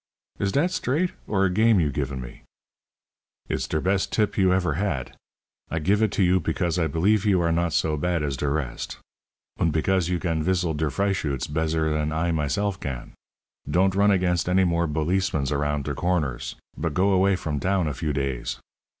[0.39, 2.41] "Is dat straight, or a game you givin' me?"
[3.49, 5.15] "It's der pest tip you efer had.
[5.69, 8.49] I gif it to you pecause I pelief you are not so bad as der
[8.49, 8.97] rest.
[9.59, 13.11] Und pecause you gan visl 'Der Freischütz' bezzer dan I myself gan.
[13.69, 17.93] Don't run against any more bolicemans aroundt der corners, but go away from town a
[17.93, 18.57] few tays.